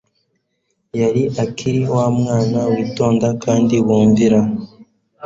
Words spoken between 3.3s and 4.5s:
kandi wumvira.